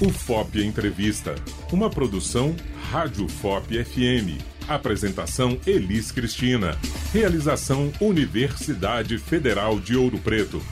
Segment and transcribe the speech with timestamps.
[0.00, 1.34] O FOP Entrevista,
[1.70, 2.56] uma produção
[2.90, 4.42] Rádio FOP FM.
[4.66, 6.74] Apresentação Elis Cristina.
[7.12, 10.62] Realização Universidade Federal de Ouro Preto.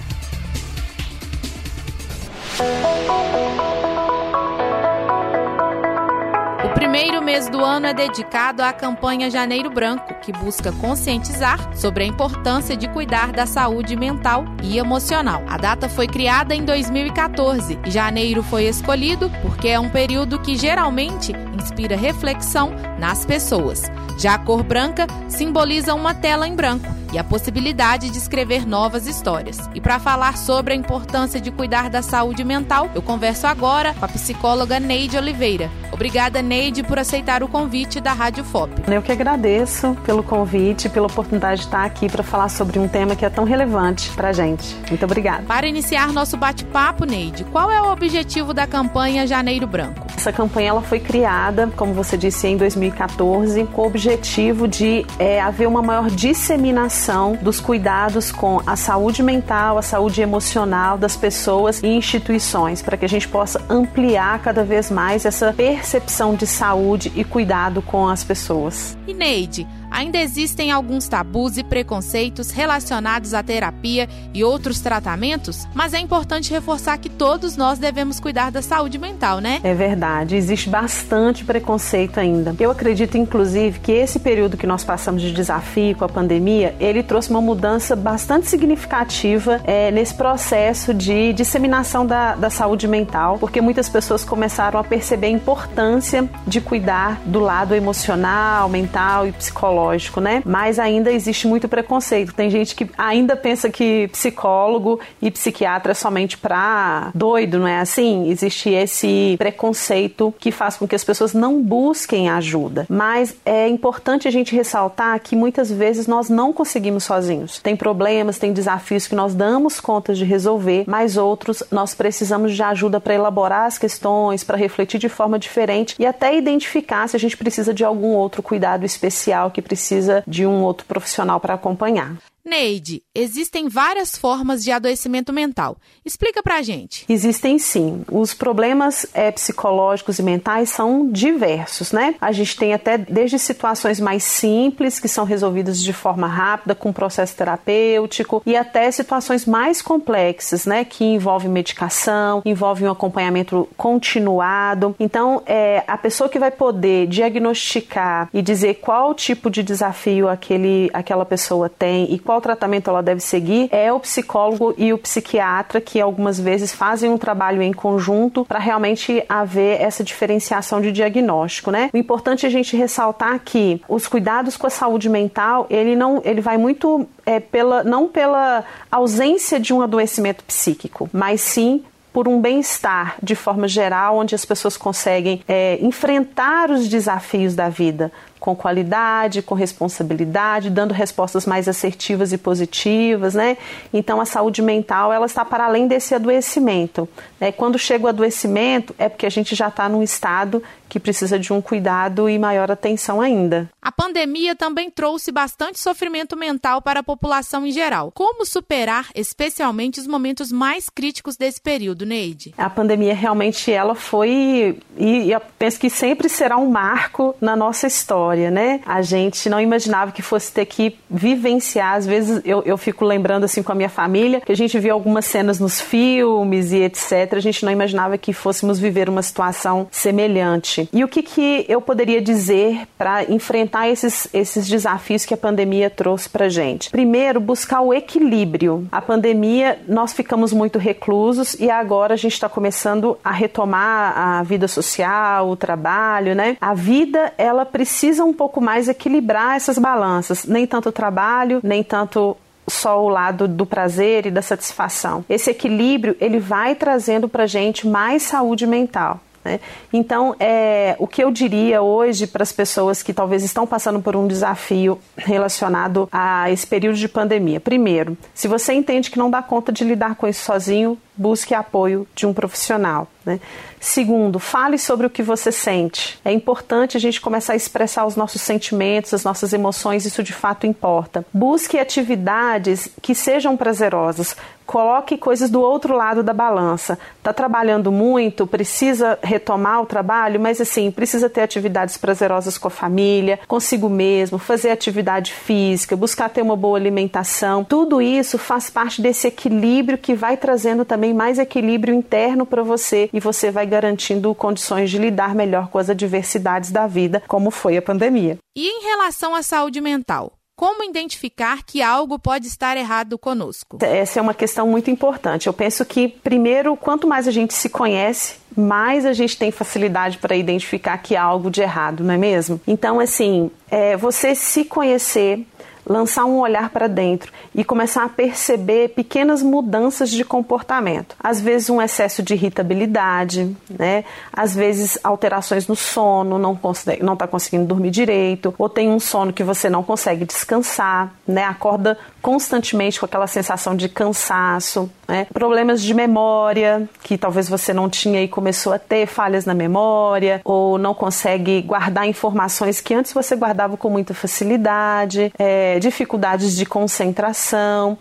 [6.99, 12.07] Primeiro mês do ano é dedicado à campanha Janeiro Branco, que busca conscientizar sobre a
[12.09, 15.45] importância de cuidar da saúde mental e emocional.
[15.47, 20.57] A data foi criada em 2014 e janeiro foi escolhido porque é um período que
[20.57, 23.83] geralmente inspira reflexão nas pessoas.
[24.19, 29.07] Já a cor branca simboliza uma tela em branco e a possibilidade de escrever novas
[29.07, 29.59] histórias.
[29.75, 34.05] E para falar sobre a importância de cuidar da saúde mental, eu converso agora com
[34.05, 35.71] a psicóloga Neide Oliveira.
[35.93, 38.73] Obrigada, Neide, por aceitar o convite da Rádio FOP.
[38.87, 43.17] Eu que agradeço pelo convite, pela oportunidade de estar aqui para falar sobre um tema
[43.17, 44.77] que é tão relevante para a gente.
[44.89, 45.43] Muito obrigada.
[45.45, 50.07] Para iniciar nosso bate-papo, Neide, qual é o objetivo da campanha Janeiro Branco?
[50.17, 55.41] Essa campanha ela foi criada, como você disse, em 2014, com o objetivo de é,
[55.41, 61.83] haver uma maior disseminação dos cuidados com a saúde mental, a saúde emocional das pessoas
[61.83, 66.47] e instituições, para que a gente possa ampliar cada vez mais essa percepção percepção de
[66.47, 68.97] saúde e cuidado com as pessoas.
[69.07, 69.67] E Neide,
[69.99, 76.53] ainda existem alguns tabus e preconceitos relacionados à terapia e outros tratamentos, mas é importante
[76.53, 79.59] reforçar que todos nós devemos cuidar da saúde mental, né?
[79.65, 82.55] É verdade, existe bastante preconceito ainda.
[82.61, 87.03] Eu acredito, inclusive, que esse período que nós passamos de desafio com a pandemia, ele
[87.03, 93.61] trouxe uma mudança bastante significativa é, nesse processo de disseminação da, da saúde mental, porque
[93.61, 99.88] muitas pessoas começaram a perceber a importância de cuidar do lado emocional, mental e psicológico,
[100.21, 100.43] né?
[100.45, 102.35] Mas ainda existe muito preconceito.
[102.35, 107.81] Tem gente que ainda pensa que psicólogo e psiquiatra é somente para doido, não é
[107.81, 108.29] assim?
[108.29, 112.87] Existe esse preconceito que faz com que as pessoas não busquem ajuda.
[112.89, 117.59] Mas é importante a gente ressaltar que muitas vezes nós não conseguimos sozinhos.
[117.59, 122.63] Tem problemas, tem desafios que nós damos conta de resolver, mas outros nós precisamos de
[122.63, 127.21] ajuda para elaborar as questões, para refletir de forma diferente e até identificar se a
[127.21, 132.17] gente precisa de algum outro cuidado especial que precisa de um outro profissional para acompanhar.
[132.49, 135.77] Neide, existem várias formas de adoecimento mental.
[136.05, 137.05] Explica pra gente.
[137.09, 138.03] Existem sim.
[138.11, 142.15] Os problemas é, psicológicos e mentais são diversos, né?
[142.21, 146.93] A gente tem até desde situações mais simples, que são resolvidas de forma rápida, com
[146.93, 150.85] processo terapêutico, e até situações mais complexas, né?
[150.85, 154.97] Que envolvem medicação, envolvem um acompanhamento continuado.
[154.99, 160.89] Então, é, a pessoa que vai poder diagnosticar e dizer qual tipo de desafio aquele,
[160.95, 164.99] aquela pessoa tem e qual qual tratamento ela deve seguir é o psicólogo e o
[164.99, 170.93] psiquiatra que algumas vezes fazem um trabalho em conjunto para realmente haver essa diferenciação de
[170.93, 171.91] diagnóstico, né?
[171.93, 176.23] O importante é a gente ressaltar que os cuidados com a saúde mental, ele não,
[176.25, 181.83] ele vai muito é, pela, não pela ausência de um adoecimento psíquico, mas sim
[182.13, 187.69] por um bem-estar de forma geral, onde as pessoas conseguem é, enfrentar os desafios da
[187.69, 193.57] vida, com qualidade, com responsabilidade, dando respostas mais assertivas e positivas, né?
[193.93, 197.09] Então a saúde mental ela está para além desse adoecimento.
[197.41, 197.53] Né?
[197.53, 201.53] Quando chega o adoecimento é porque a gente já está num estado que precisa de
[201.53, 203.69] um cuidado e maior atenção ainda.
[203.83, 208.11] A pandemia também trouxe bastante sofrimento mental para a população em geral.
[208.15, 212.55] Como superar, especialmente, os momentos mais críticos desse período, Neide?
[212.57, 217.87] A pandemia realmente ela foi e eu penso que sempre será um marco na nossa
[217.87, 218.81] história, né?
[218.87, 221.95] A gente não imaginava que fosse ter que vivenciar.
[221.95, 224.95] Às vezes eu, eu fico lembrando assim com a minha família que a gente viu
[224.95, 227.35] algumas cenas nos filmes e etc.
[227.35, 230.89] A gente não imaginava que fôssemos viver uma situação semelhante.
[230.93, 235.91] E o que, que eu poderia dizer para enfrentar esses, esses desafios que a pandemia
[235.91, 236.91] trouxe para gente?
[236.91, 238.87] Primeiro, buscar o equilíbrio.
[238.91, 244.43] A pandemia, nós ficamos muito reclusos e agora a gente está começando a retomar a
[244.43, 246.57] vida social, o trabalho, né?
[246.61, 250.45] A vida, ela precisa um pouco mais equilibrar essas balanças.
[250.45, 252.37] Nem tanto o trabalho, nem tanto
[252.69, 255.25] só o lado do prazer e da satisfação.
[255.29, 259.21] Esse equilíbrio ele vai trazendo para gente mais saúde mental.
[259.45, 259.61] Né?
[259.93, 264.15] Então, é, o que eu diria hoje para as pessoas que talvez estão passando por
[264.15, 267.61] um desafio relacionado a esse período de pandemia?
[267.61, 272.07] Primeiro, se você entende que não dá conta de lidar com isso sozinho, busque apoio
[272.15, 273.09] de um profissional.
[273.27, 273.41] Né?
[273.81, 276.19] Segundo, fale sobre o que você sente.
[276.25, 280.33] É importante a gente começar a expressar os nossos sentimentos, as nossas emoções, isso de
[280.33, 281.27] fato importa.
[281.33, 284.35] Busque atividades que sejam prazerosas.
[284.69, 286.99] coloque coisas do outro lado da balança.
[287.17, 292.71] Está trabalhando muito, precisa retomar o trabalho, mas assim, precisa ter atividades prazerosas com a
[292.71, 297.65] família, consigo mesmo, fazer atividade física, buscar ter uma boa alimentação.
[297.65, 303.09] Tudo isso faz parte desse equilíbrio que vai trazendo também mais equilíbrio interno para você
[303.13, 307.77] e você vai garantindo condições de lidar melhor com as adversidades da vida, como foi
[307.77, 308.39] a pandemia.
[308.57, 310.33] E em relação à saúde mental?
[310.59, 313.79] Como identificar que algo pode estar errado conosco?
[313.81, 315.47] Essa é uma questão muito importante.
[315.47, 320.19] Eu penso que, primeiro, quanto mais a gente se conhece, mais a gente tem facilidade
[320.19, 322.61] para identificar que há algo de errado, não é mesmo?
[322.67, 325.47] Então, assim, é, você se conhecer,
[325.89, 331.17] lançar um olhar para dentro e começar a perceber pequenas mudanças de comportamento.
[331.19, 334.05] Às vezes um excesso de irritabilidade, né?
[334.33, 339.01] Às vezes alterações no sono, não consegue, não está conseguindo dormir direito, ou tem um
[339.01, 341.45] sono que você não consegue descansar, né?
[341.45, 345.27] Acorda constantemente com aquela sensação de cansaço, né?
[345.33, 350.43] Problemas de memória que talvez você não tinha e começou a ter falhas na memória,
[350.45, 355.33] ou não consegue guardar informações que antes você guardava com muita facilidade.
[355.39, 357.97] É, dificuldades de concentração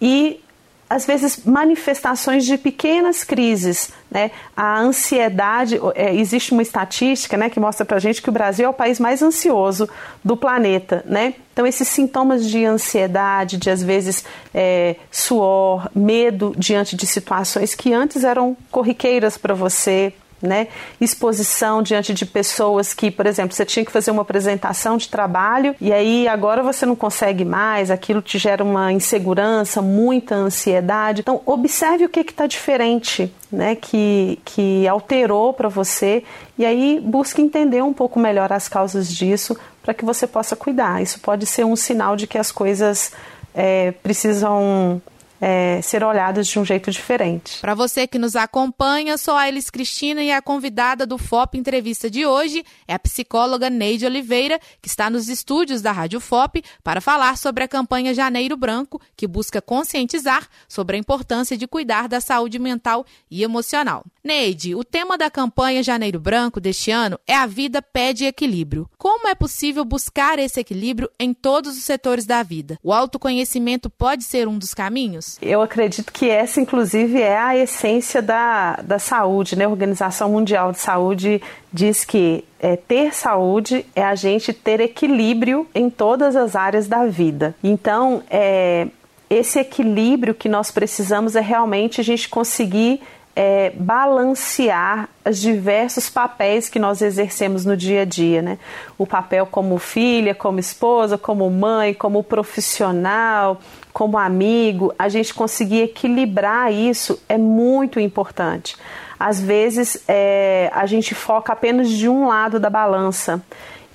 [0.00, 0.40] e
[0.88, 4.30] às vezes manifestações de pequenas crises, né?
[4.56, 8.68] A ansiedade, é, existe uma estatística, né, que mostra para gente que o Brasil é
[8.68, 9.88] o país mais ansioso
[10.24, 11.34] do planeta, né?
[11.52, 14.24] Então esses sintomas de ansiedade, de às vezes
[14.54, 20.68] é, suor, medo diante de situações que antes eram corriqueiras para você, né?
[21.00, 25.74] Exposição diante de pessoas que, por exemplo, você tinha que fazer uma apresentação de trabalho
[25.80, 31.20] e aí agora você não consegue mais, aquilo te gera uma insegurança, muita ansiedade.
[31.20, 33.74] Então, observe o que está diferente, né?
[33.74, 36.22] Que, que alterou para você
[36.56, 41.02] e aí busque entender um pouco melhor as causas disso para que você possa cuidar.
[41.02, 43.12] Isso pode ser um sinal de que as coisas
[43.54, 45.00] é, precisam
[45.40, 47.58] é, ser olhadas de um jeito diferente.
[47.60, 52.10] Para você que nos acompanha, sou a Elis Cristina e a convidada do FOP Entrevista
[52.10, 57.00] de hoje é a psicóloga Neide Oliveira, que está nos estúdios da Rádio FOP para
[57.00, 62.20] falar sobre a campanha Janeiro Branco, que busca conscientizar sobre a importância de cuidar da
[62.20, 64.04] saúde mental e emocional.
[64.22, 68.88] Neide, o tema da campanha Janeiro Branco deste ano é A Vida Pede Equilíbrio.
[68.98, 72.78] Como é possível buscar esse equilíbrio em todos os setores da vida?
[72.82, 75.27] O autoconhecimento pode ser um dos caminhos?
[75.42, 79.56] Eu acredito que essa, inclusive, é a essência da, da saúde.
[79.56, 79.64] Né?
[79.64, 81.42] A Organização Mundial de Saúde
[81.72, 87.06] diz que é, ter saúde é a gente ter equilíbrio em todas as áreas da
[87.06, 87.54] vida.
[87.62, 88.88] Então, é,
[89.28, 93.00] esse equilíbrio que nós precisamos é realmente a gente conseguir
[93.40, 98.58] é, balancear os diversos papéis que nós exercemos no dia a dia, né?
[98.98, 103.60] O papel como filha, como esposa, como mãe, como profissional,
[103.92, 108.76] como amigo, a gente conseguir equilibrar isso é muito importante.
[109.20, 113.40] Às vezes é, a gente foca apenas de um lado da balança.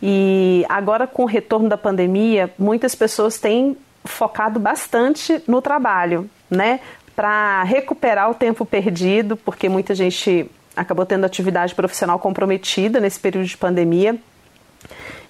[0.02, 3.76] E agora, com o retorno da pandemia, muitas pessoas têm
[4.06, 6.80] focado bastante no trabalho, né?
[7.16, 13.46] Para recuperar o tempo perdido, porque muita gente acabou tendo atividade profissional comprometida nesse período
[13.46, 14.18] de pandemia.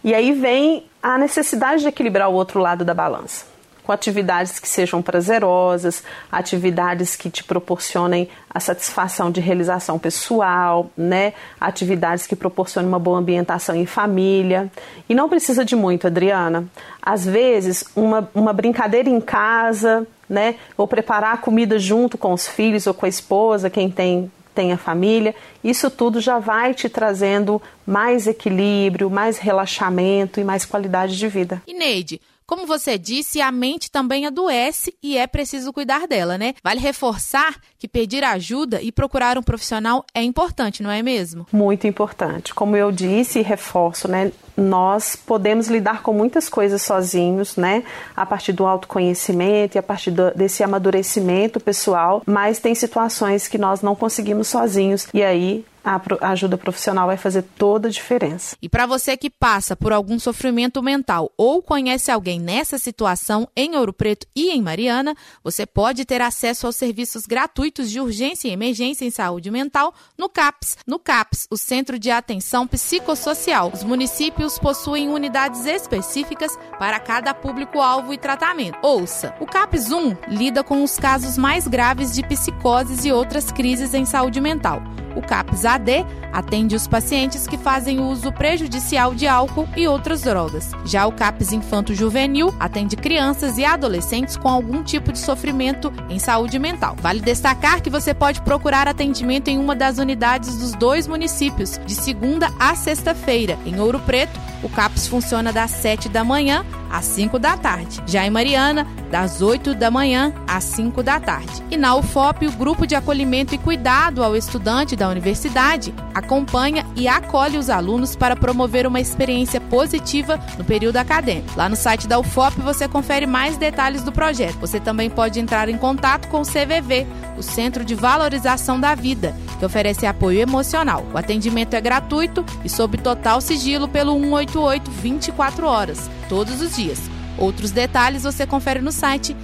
[0.03, 3.52] E aí vem a necessidade de equilibrar o outro lado da balança
[3.83, 11.33] com atividades que sejam prazerosas, atividades que te proporcionem a satisfação de realização pessoal, né?
[11.59, 14.71] Atividades que proporcionem uma boa ambientação em família.
[15.09, 16.65] E não precisa de muito, Adriana.
[17.01, 20.55] Às vezes, uma, uma brincadeira em casa, né?
[20.77, 24.71] Ou preparar a comida junto com os filhos ou com a esposa, quem tem tem
[24.71, 31.17] a família, isso tudo já vai te trazendo mais equilíbrio, mais relaxamento e mais qualidade
[31.17, 31.61] de vida.
[31.67, 36.53] E Neide, como você disse, a mente também adoece e é preciso cuidar dela, né?
[36.63, 41.47] Vale reforçar que pedir ajuda e procurar um profissional é importante, não é mesmo?
[41.51, 42.53] Muito importante.
[42.53, 44.31] Como eu disse e reforço, né?
[44.55, 47.83] Nós podemos lidar com muitas coisas sozinhos, né?
[48.15, 53.57] A partir do autoconhecimento e a partir do, desse amadurecimento pessoal, mas tem situações que
[53.57, 58.55] nós não conseguimos sozinhos e aí a ajuda profissional vai fazer toda a diferença.
[58.61, 63.75] E para você que passa por algum sofrimento mental ou conhece alguém nessa situação em
[63.75, 68.51] Ouro Preto e em Mariana, você pode ter acesso aos serviços gratuitos de urgência e
[68.51, 70.77] emergência em saúde mental no CAPS.
[70.87, 73.71] No CAPS, o Centro de Atenção Psicossocial.
[73.73, 78.77] Os municípios possuem unidades específicas para cada público-alvo e tratamento.
[78.81, 83.93] Ouça, o CAPS 1 lida com os casos mais graves de psicoses e outras crises
[83.93, 84.81] em saúde mental.
[85.15, 90.71] O CAPS AD atende os pacientes que fazem uso prejudicial de álcool e outras drogas.
[90.85, 96.19] Já o CAPS Infanto Juvenil atende crianças e adolescentes com algum tipo de sofrimento em
[96.19, 96.95] saúde mental.
[97.01, 101.95] Vale destacar que você pode procurar atendimento em uma das unidades dos dois municípios, de
[101.95, 103.57] segunda a sexta-feira.
[103.65, 107.99] Em Ouro Preto, o CAPS funciona das 7 da manhã às 5 da tarde.
[108.05, 111.63] Já em Mariana, das 8 da manhã às 5 da tarde.
[111.71, 117.07] E na UFOP, o Grupo de Acolhimento e Cuidado ao Estudante da Universidade acompanha e
[117.07, 121.57] acolhe os alunos para promover uma experiência positiva no período acadêmico.
[121.57, 124.59] Lá no site da UFOP você confere mais detalhes do projeto.
[124.59, 129.35] Você também pode entrar em contato com o CVV, o Centro de Valorização da Vida,
[129.57, 131.05] que oferece apoio emocional.
[131.13, 136.99] O atendimento é gratuito e sob total sigilo pelo 188 24 horas, todos os dias.
[137.37, 139.35] Outros detalhes você confere no site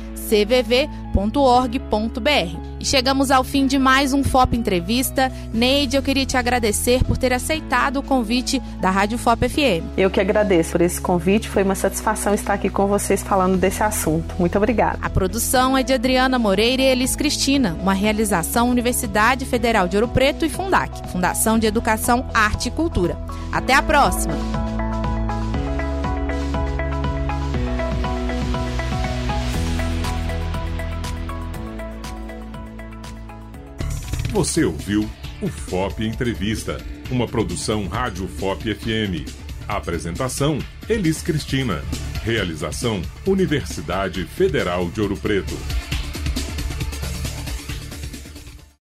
[1.19, 2.69] cvv.org.br.
[2.79, 5.31] E chegamos ao fim de mais um FOP Entrevista.
[5.53, 9.83] Neide, eu queria te agradecer por ter aceitado o convite da Rádio FOP FM.
[9.97, 13.83] Eu que agradeço por esse convite, foi uma satisfação estar aqui com vocês falando desse
[13.83, 14.33] assunto.
[14.39, 14.99] Muito obrigada.
[15.01, 20.07] A produção é de Adriana Moreira e Elis Cristina, uma realização Universidade Federal de Ouro
[20.07, 23.17] Preto e Fundac, Fundação de Educação, Arte e Cultura.
[23.51, 24.68] Até a próxima!
[34.31, 35.09] Você ouviu
[35.41, 36.77] o FOP Entrevista,
[37.09, 39.27] uma produção Rádio FOP FM.
[39.67, 41.83] Apresentação: Elis Cristina.
[42.23, 45.57] Realização: Universidade Federal de Ouro Preto.